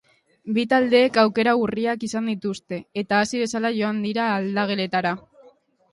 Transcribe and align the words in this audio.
Bi 0.53 0.61
taldeek 0.71 1.19
aukera 1.23 1.53
urriak 1.65 2.07
izan 2.09 2.31
dituzte, 2.31 2.81
eta 3.03 3.19
hasi 3.21 3.45
bezala 3.45 3.73
joan 3.77 4.01
dira 4.07 4.27
aldageletara. 4.39 5.17